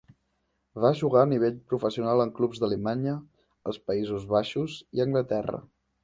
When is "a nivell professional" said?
1.25-2.23